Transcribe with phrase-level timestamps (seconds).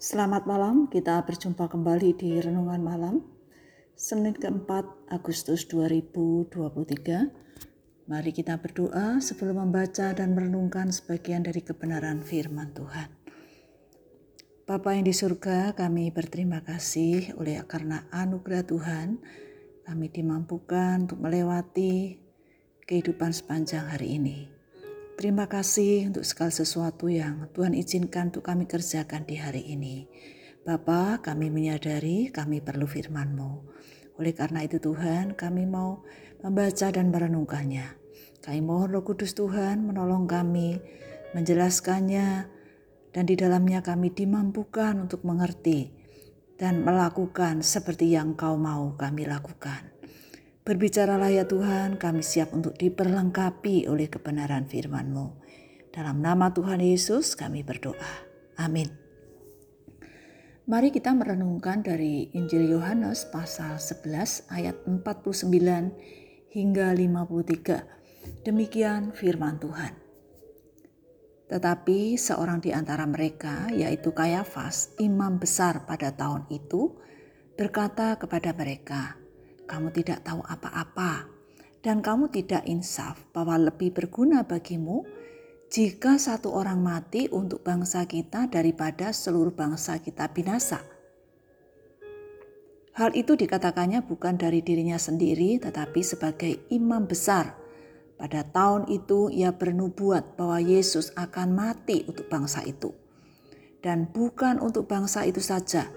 [0.00, 3.20] Selamat malam, kita berjumpa kembali di Renungan Malam
[3.92, 12.72] Senin keempat Agustus 2023 Mari kita berdoa sebelum membaca dan merenungkan sebagian dari kebenaran firman
[12.72, 13.12] Tuhan.
[14.64, 19.20] Bapa yang di surga, kami berterima kasih oleh karena anugerah Tuhan.
[19.84, 22.16] Kami dimampukan untuk melewati
[22.88, 24.59] kehidupan sepanjang hari ini.
[25.20, 30.08] Terima kasih untuk segala sesuatu yang Tuhan izinkan untuk kami kerjakan di hari ini.
[30.64, 33.52] Bapa, kami menyadari kami perlu firman-Mu.
[34.16, 36.08] Oleh karena itu Tuhan, kami mau
[36.40, 38.00] membaca dan merenungkannya.
[38.40, 40.80] Kami mohon Roh Kudus Tuhan menolong kami,
[41.36, 42.48] menjelaskannya,
[43.12, 45.92] dan di dalamnya kami dimampukan untuk mengerti
[46.56, 49.99] dan melakukan seperti yang Kau mau kami lakukan.
[50.70, 55.42] Berbicaralah ya Tuhan, kami siap untuk diperlengkapi oleh kebenaran firman-Mu.
[55.90, 58.30] Dalam nama Tuhan Yesus kami berdoa.
[58.54, 58.86] Amin.
[60.70, 65.50] Mari kita merenungkan dari Injil Yohanes pasal 11 ayat 49
[66.54, 68.46] hingga 53.
[68.46, 69.98] Demikian firman Tuhan.
[71.50, 76.94] Tetapi seorang di antara mereka, yaitu Kayafas, imam besar pada tahun itu,
[77.58, 79.19] berkata kepada mereka,
[79.70, 81.30] kamu tidak tahu apa-apa,
[81.86, 85.06] dan kamu tidak insaf bahwa lebih berguna bagimu
[85.70, 90.82] jika satu orang mati untuk bangsa kita daripada seluruh bangsa kita binasa.
[92.98, 97.54] Hal itu dikatakannya bukan dari dirinya sendiri, tetapi sebagai imam besar.
[98.18, 102.92] Pada tahun itu, ia bernubuat bahwa Yesus akan mati untuk bangsa itu,
[103.80, 105.88] dan bukan untuk bangsa itu saja,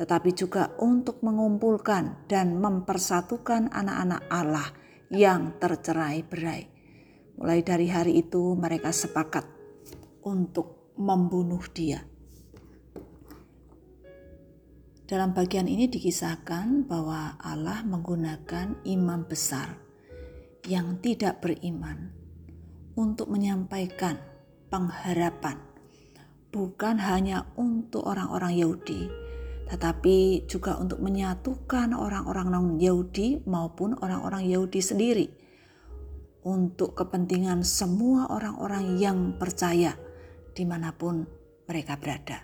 [0.00, 4.72] tetapi juga untuk mengumpulkan dan mempersatukan anak-anak Allah
[5.12, 6.72] yang tercerai-berai.
[7.36, 9.44] Mulai dari hari itu, mereka sepakat
[10.24, 12.00] untuk membunuh Dia.
[15.04, 19.76] Dalam bagian ini dikisahkan bahwa Allah menggunakan imam besar
[20.64, 22.08] yang tidak beriman
[22.96, 24.16] untuk menyampaikan
[24.72, 25.60] pengharapan,
[26.54, 29.19] bukan hanya untuk orang-orang Yahudi,
[29.70, 35.26] tetapi juga untuk menyatukan orang-orang non-Yahudi maupun orang-orang Yahudi sendiri
[36.42, 39.94] untuk kepentingan semua orang-orang yang percaya
[40.58, 41.22] di mana pun
[41.70, 42.42] mereka berada.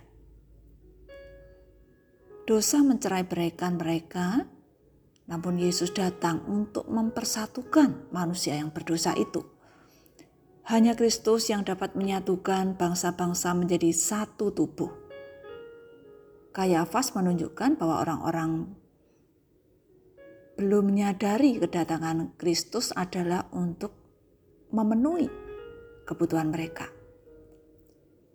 [2.47, 4.47] Dosa mencerai beraikan mereka,
[5.27, 9.43] namun Yesus datang untuk mempersatukan manusia yang berdosa itu.
[10.71, 15.06] Hanya Kristus yang dapat menyatukan bangsa-bangsa menjadi satu tubuh
[16.57, 18.73] Kayafas menunjukkan bahwa orang-orang
[20.57, 23.93] belum menyadari kedatangan Kristus adalah untuk
[24.73, 25.29] memenuhi
[26.09, 26.89] kebutuhan mereka.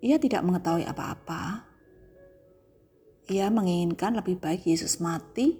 [0.06, 1.66] Ia tidak mengetahui apa-apa.
[3.26, 5.58] Ia menginginkan lebih baik Yesus mati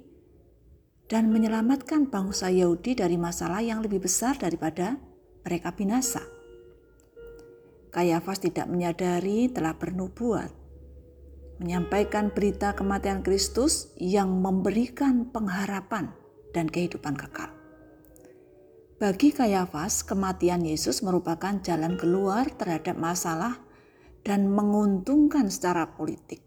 [1.11, 5.03] dan menyelamatkan bangsa Yahudi dari masalah yang lebih besar daripada
[5.43, 6.23] mereka binasa.
[7.91, 10.62] Kayafas tidak menyadari telah bernubuat
[11.63, 16.11] menyampaikan berita kematian Kristus yang memberikan pengharapan
[16.51, 17.55] dan kehidupan kekal.
[18.99, 23.63] Bagi Kayafas, kematian Yesus merupakan jalan keluar terhadap masalah
[24.27, 26.43] dan menguntungkan secara politik.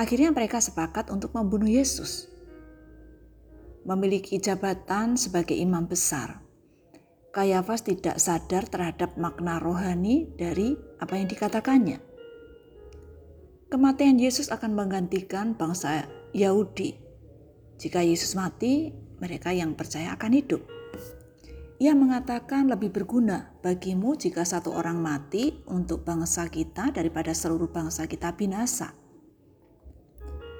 [0.00, 2.32] Akhirnya mereka sepakat untuk membunuh Yesus.
[3.84, 6.44] Memiliki jabatan sebagai imam besar,
[7.28, 12.07] Kayafas tidak sadar terhadap makna rohani dari apa yang dikatakannya.
[13.68, 16.96] Kematian Yesus akan menggantikan bangsa Yahudi.
[17.76, 20.64] Jika Yesus mati, mereka yang percaya akan hidup.
[21.76, 28.08] Ia mengatakan lebih berguna bagimu jika satu orang mati untuk bangsa kita daripada seluruh bangsa
[28.08, 28.96] kita binasa.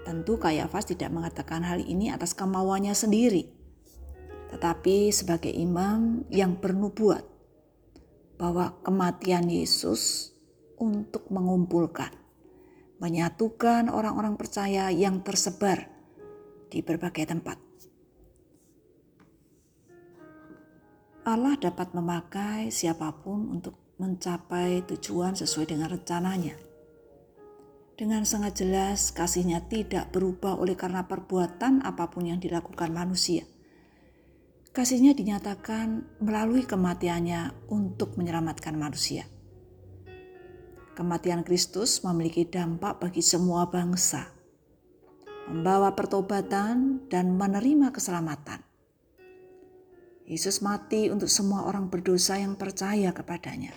[0.04, 3.48] Tentu Kayafas tidak mengatakan hal ini atas kemauannya sendiri,
[4.52, 7.24] tetapi sebagai imam yang bernubuat
[8.36, 10.36] bahwa kematian Yesus
[10.76, 12.27] untuk mengumpulkan
[12.98, 15.86] menyatukan orang-orang percaya yang tersebar
[16.68, 17.58] di berbagai tempat.
[21.28, 26.56] Allah dapat memakai siapa pun untuk mencapai tujuan sesuai dengan rencananya.
[27.98, 33.42] Dengan sangat jelas, kasihnya tidak berubah oleh karena perbuatan apa pun yang dilakukan manusia.
[34.70, 39.26] Kasihnya dinyatakan melalui kematiannya untuk menyelamatkan manusia.
[40.98, 44.34] Kematian Kristus memiliki dampak bagi semua bangsa,
[45.46, 48.66] membawa pertobatan dan menerima keselamatan.
[50.26, 53.70] Yesus mati untuk semua orang berdosa yang percaya kepadanya.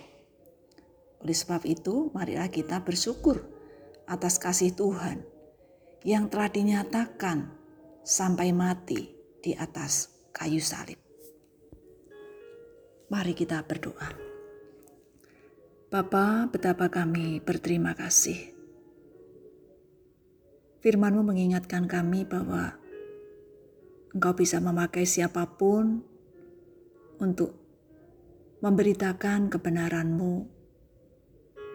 [1.22, 3.46] Oleh sebab itu, marilah kita bersyukur
[4.10, 5.22] atas kasih Tuhan
[6.02, 7.54] yang telah dinyatakan
[8.02, 9.14] sampai mati
[9.46, 10.98] di atas kayu salib.
[13.14, 14.31] Mari kita berdoa.
[15.92, 18.56] Bapa, betapa kami berterima kasih.
[20.80, 22.80] Firmanmu mengingatkan kami bahwa
[24.16, 26.00] Engkau bisa memakai siapa pun
[27.20, 27.60] untuk
[28.64, 30.48] memberitakan kebenaranmu,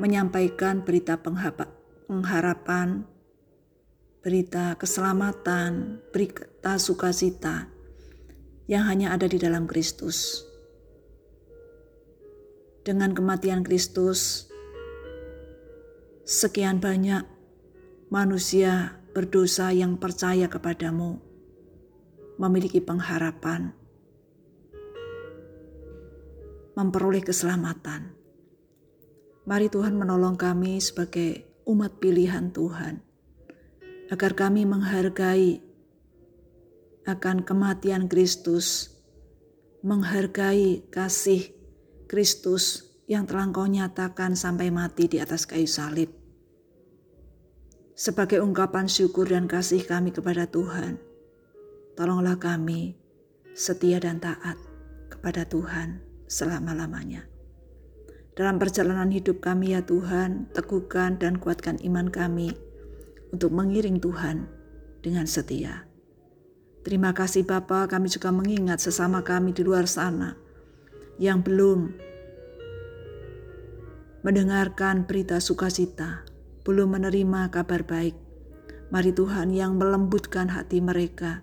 [0.00, 1.20] menyampaikan berita
[2.08, 3.04] pengharapan,
[4.24, 7.68] berita keselamatan, berita sukacita
[8.64, 10.48] yang hanya ada di dalam Kristus.
[12.86, 14.46] Dengan kematian Kristus,
[16.22, 17.26] sekian banyak
[18.14, 21.18] manusia berdosa yang percaya kepadamu
[22.38, 23.74] memiliki pengharapan,
[26.78, 28.14] memperoleh keselamatan.
[29.50, 33.02] Mari Tuhan menolong kami sebagai umat pilihan Tuhan,
[34.14, 35.58] agar kami menghargai
[37.02, 38.94] akan kematian Kristus,
[39.82, 41.55] menghargai kasih
[42.06, 46.14] Kristus yang telah Engkau nyatakan sampai mati di atas kayu salib.
[47.98, 51.02] Sebagai ungkapan syukur dan kasih kami kepada Tuhan,
[51.96, 52.92] Tolonglah kami
[53.56, 54.60] setia dan taat
[55.08, 57.24] kepada Tuhan selama-lamanya.
[58.36, 62.52] Dalam perjalanan hidup kami ya Tuhan, teguhkan dan kuatkan iman kami
[63.32, 64.44] untuk mengiring Tuhan
[65.00, 65.88] dengan setia.
[66.84, 70.45] Terima kasih Bapa, kami juga mengingat sesama kami di luar sana
[71.16, 71.96] yang belum
[74.20, 76.26] mendengarkan berita sukacita,
[76.66, 78.16] belum menerima kabar baik.
[78.90, 81.42] Mari Tuhan yang melembutkan hati mereka,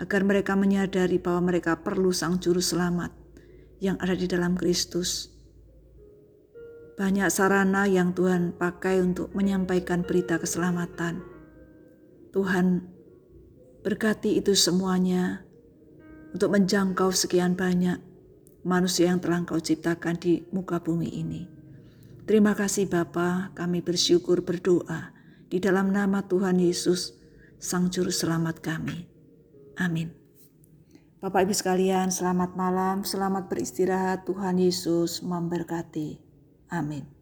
[0.00, 3.12] agar mereka menyadari bahwa mereka perlu Sang Juru Selamat
[3.78, 5.30] yang ada di dalam Kristus.
[6.94, 11.20] Banyak sarana yang Tuhan pakai untuk menyampaikan berita keselamatan.
[12.30, 12.88] Tuhan
[13.84, 15.44] berkati itu semuanya
[16.32, 18.13] untuk menjangkau sekian banyak
[18.64, 21.46] manusia yang telah Engkau ciptakan di muka bumi ini.
[22.24, 25.12] Terima kasih Bapa, kami bersyukur berdoa
[25.52, 27.14] di dalam nama Tuhan Yesus,
[27.60, 29.04] Sang Juru Selamat kami.
[29.76, 30.10] Amin.
[31.20, 34.28] Bapak Ibu sekalian, selamat malam, selamat beristirahat.
[34.28, 36.20] Tuhan Yesus memberkati.
[36.68, 37.13] Amin.